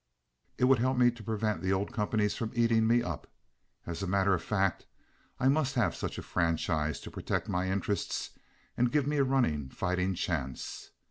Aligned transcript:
It 0.57 0.63
would 0.65 0.79
help 0.79 0.97
me 0.97 1.11
to 1.11 1.21
prevent 1.21 1.61
the 1.61 1.71
old 1.71 1.93
companies 1.93 2.33
from 2.35 2.51
eating 2.55 2.87
me 2.87 3.03
up. 3.03 3.27
As 3.85 4.01
a 4.01 4.07
matter 4.07 4.33
of 4.33 4.41
fact, 4.43 4.87
I 5.39 5.47
must 5.47 5.75
have 5.75 5.93
such 5.95 6.17
a 6.17 6.23
franchise 6.23 6.99
to 7.01 7.11
protect 7.11 7.47
my 7.47 7.69
interests 7.69 8.31
and 8.75 8.91
give 8.91 9.05
me 9.05 9.17
a 9.17 9.23
running 9.23 9.69
fighting 9.69 10.15
chance. 10.15 10.89